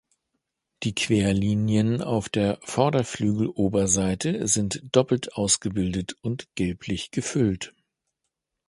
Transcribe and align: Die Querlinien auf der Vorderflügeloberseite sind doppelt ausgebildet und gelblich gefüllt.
Die 0.81 0.95
Querlinien 0.95 2.01
auf 2.01 2.27
der 2.27 2.57
Vorderflügeloberseite 2.63 4.47
sind 4.47 4.81
doppelt 4.91 5.33
ausgebildet 5.35 6.13
und 6.23 6.47
gelblich 6.55 7.11
gefüllt. 7.11 7.75